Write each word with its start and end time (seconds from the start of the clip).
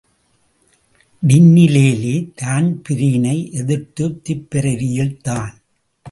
டின்னி 1.23 1.65
லேலி 1.73 2.13
தான்பிரீனை 2.41 3.35
எதிர்த்த்துத் 3.59 4.17
திப்பெரரியில் 4.23 5.21
தான். 5.21 5.53